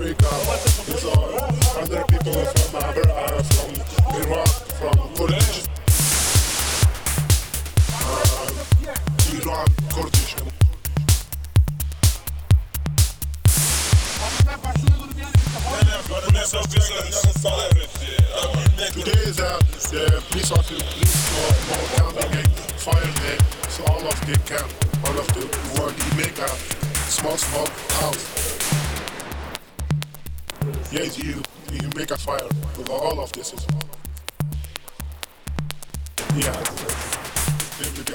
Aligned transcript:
Africa. 0.00 0.28
It's 0.88 1.04
all 1.04 1.36
other 1.82 2.04
people 2.08 2.32
from 2.32 2.80
Abra, 2.80 3.44
from 3.44 3.70
Iraq, 4.16 4.48
from 4.80 4.96
Kurdish. 5.14 5.68
Uh, 7.92 8.48
Iran, 9.36 9.68
Kurdish. 9.92 10.36
Today 18.94 19.20
is 19.20 19.38
uh, 19.38 19.58
the 19.90 20.22
police 20.30 20.50
officer, 20.50 20.80
police 20.94 21.16
commanding 21.68 22.32
gang, 22.32 22.50
fire 22.78 23.12
day, 23.20 23.38
so 23.68 23.84
all 23.84 24.06
of 24.06 24.18
the 24.26 24.36
camp, 24.46 24.72
all 25.04 25.18
of 25.18 25.26
the 25.34 25.44
world, 25.78 25.92
he 25.92 26.16
make 26.16 26.38
a 26.38 26.48
small, 27.10 27.36
small 27.36 27.66
house 28.00 28.39
create 31.00 31.24
you, 31.24 31.42
you 31.72 31.88
make 31.96 32.10
a 32.10 32.16
fire 32.16 32.44
with 32.76 32.90
all 32.90 33.20
of 33.20 33.32
this. 33.32 33.54
Yeah, 36.36 36.52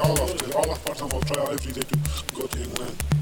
all 0.04 0.22
of 0.22 0.38
the 0.38 0.56
all 0.56 0.72
of 0.72 0.86
parts 0.86 1.02
of 1.02 1.14
our 1.14 1.22
trial 1.22 1.50
every 1.52 1.74
day 1.74 1.82
to 1.82 2.36
go 2.36 2.46
to 2.46 2.62
England. 2.62 3.15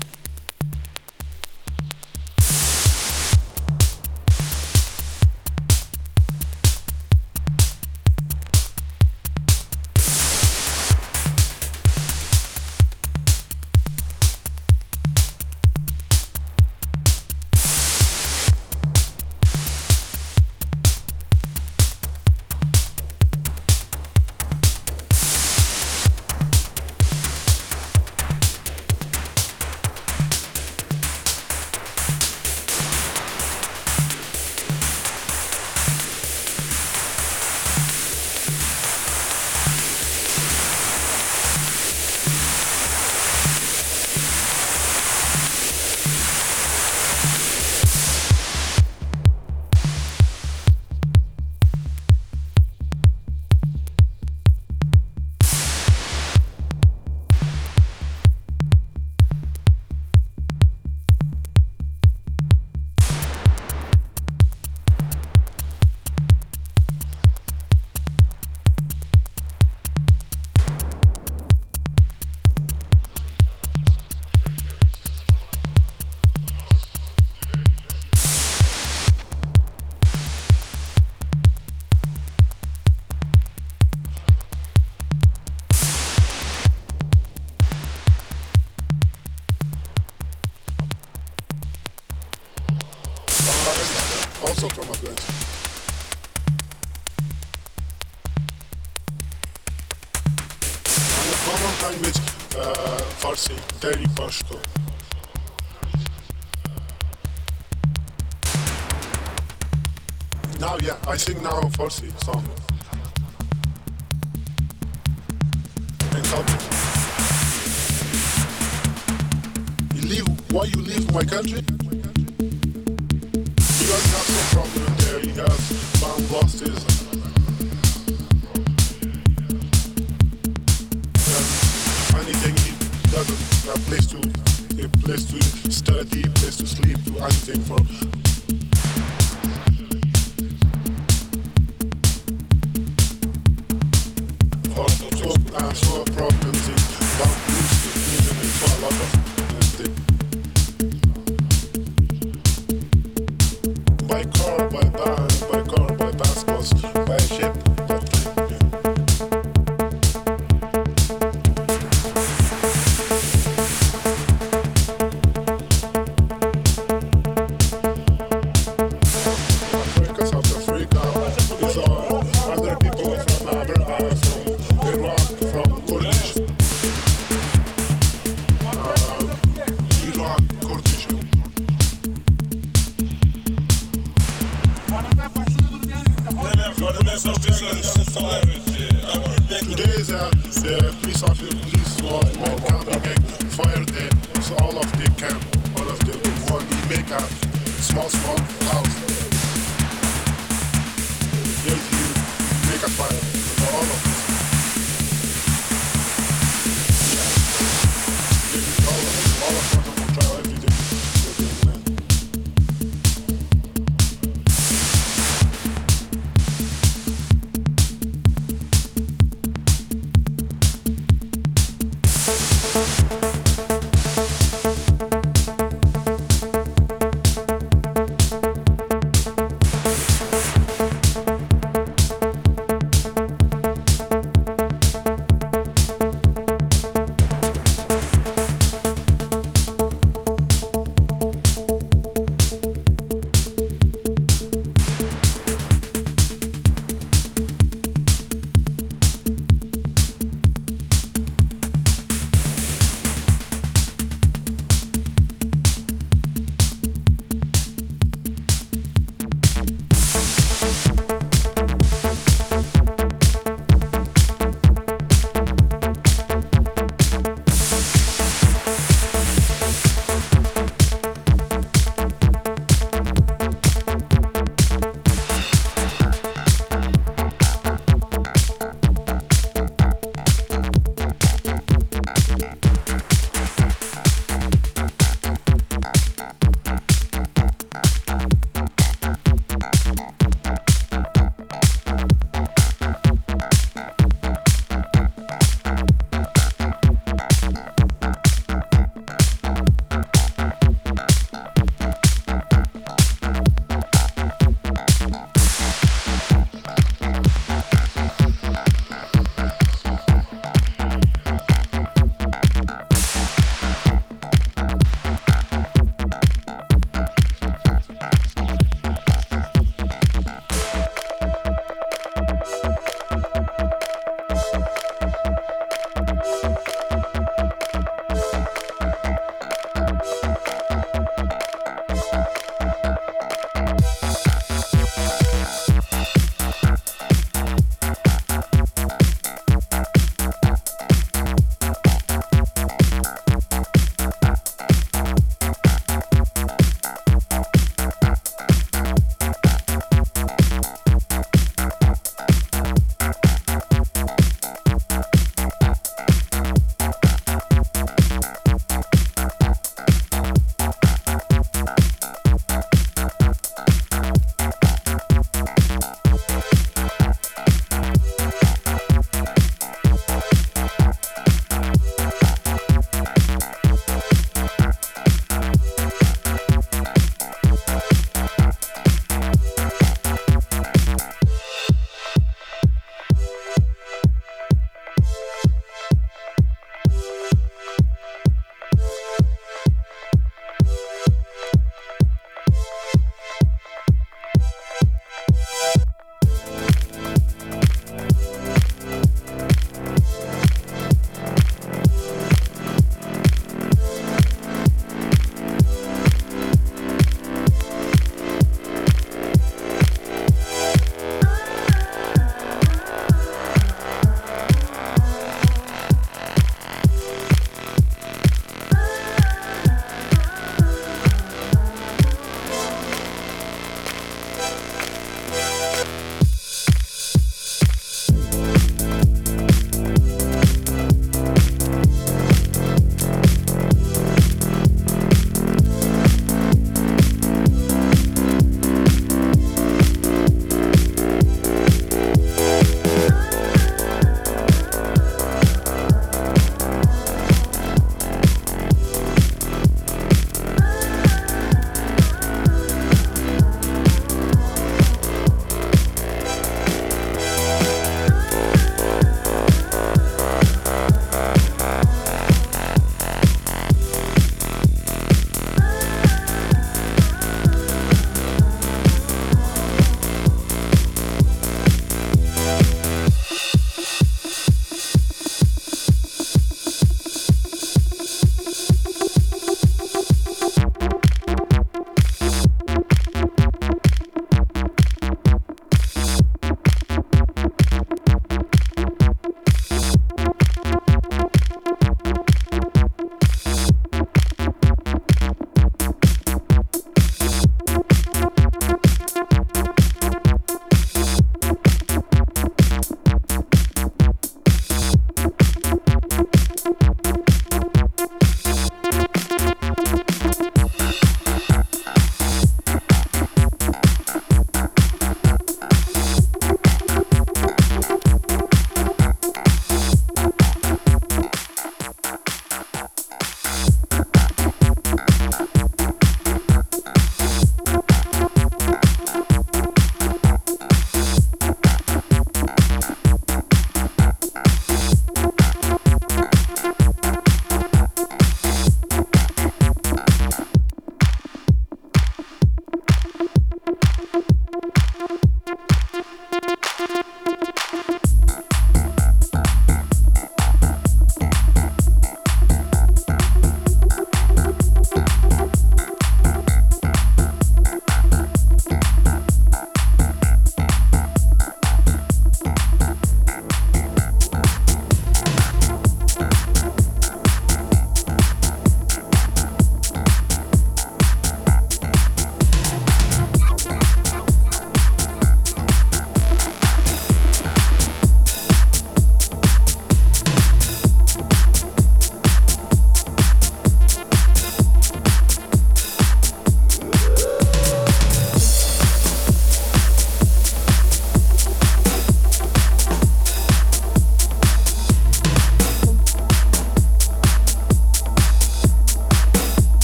I 111.14 111.16
sing 111.16 111.43
now 111.43 111.61
falsy 111.78 112.09
song. 112.24 112.52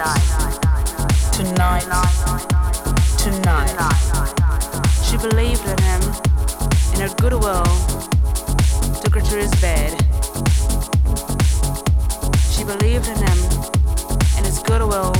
tonight, 0.00 1.84
tonight. 3.18 3.76
She 5.04 5.18
believed 5.18 5.66
in 5.66 5.76
him, 5.82 6.00
in 6.94 7.00
her 7.00 7.14
goodwill, 7.16 7.64
took 9.02 9.16
her 9.16 9.20
to 9.20 9.36
his 9.36 9.50
bed. 9.60 9.92
She 12.50 12.64
believed 12.64 13.08
in 13.08 13.16
him, 13.16 13.38
in 14.38 14.44
his 14.44 14.60
goodwill, 14.60 15.12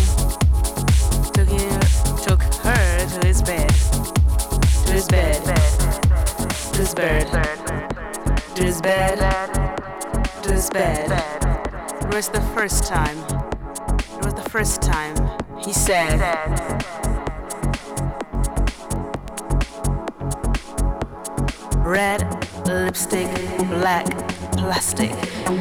took, 1.34 1.48
her, 1.48 1.80
took 2.22 2.42
her 2.64 3.20
to 3.20 3.26
his 3.26 3.42
bed, 3.42 3.68
to 4.86 4.92
his 4.92 5.08
bed, 5.08 5.44
to 6.72 6.78
his 6.78 6.94
bed, 6.94 7.26
to 8.54 8.62
his 8.64 8.80
bed, 8.80 9.18
to 10.42 10.52
his 10.52 10.70
bed. 10.70 11.10
was 12.14 12.30
the 12.30 12.40
first 12.54 12.86
time 12.86 13.49
first 14.50 14.82
time, 14.82 15.14
he 15.60 15.72
said, 15.72 16.18
Red 21.86 22.20
lipstick, 22.66 23.30
black 23.68 24.06
plastic. 24.56 25.12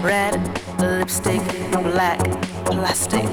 Red 0.03 0.41
lipstick, 0.79 1.41
black 1.71 2.19
plastic. 2.65 3.25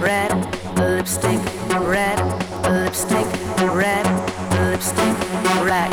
Red 0.00 0.32
lipstick, 0.78 1.40
red 1.78 2.18
lipstick, 2.64 3.26
red 3.60 4.06
lipstick, 4.54 5.16
black 5.60 5.90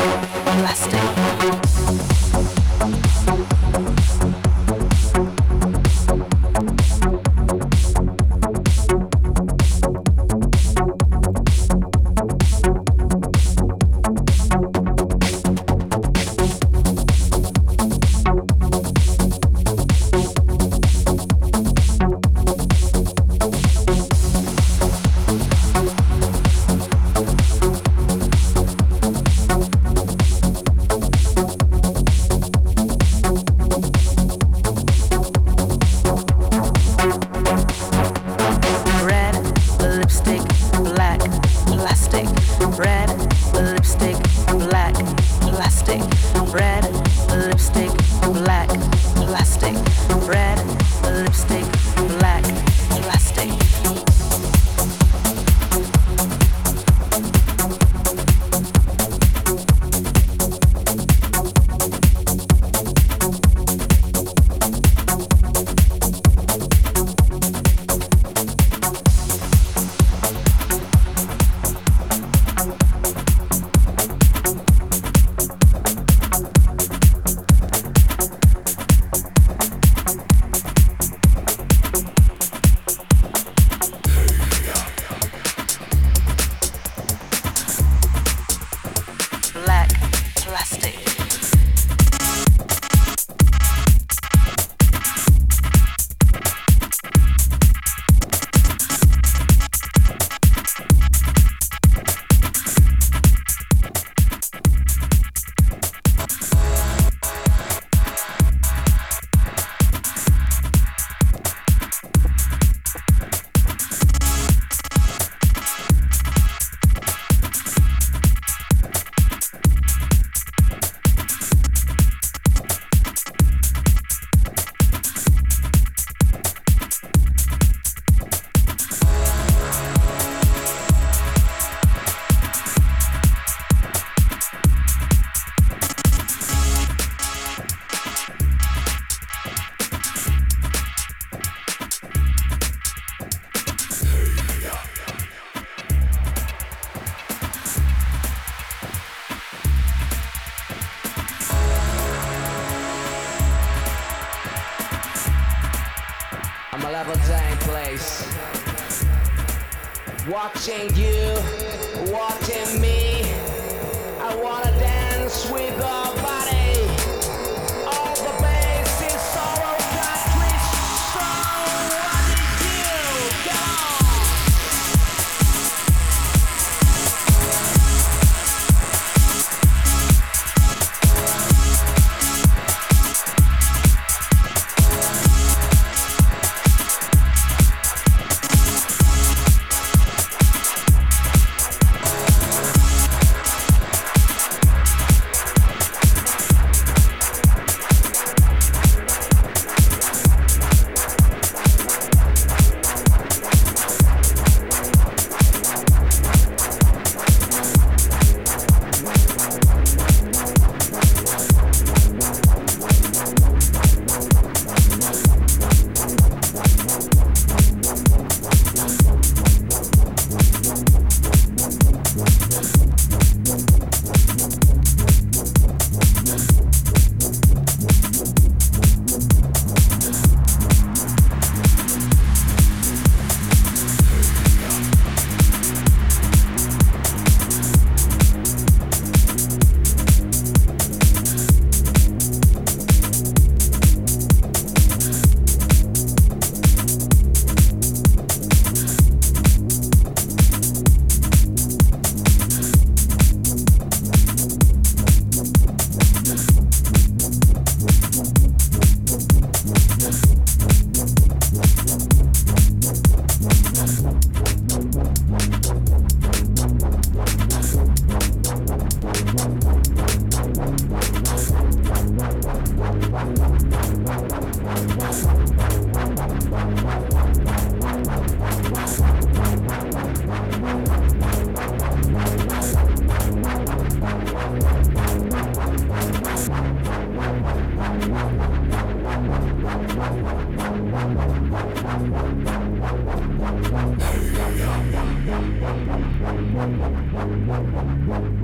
plastic. 0.60 1.99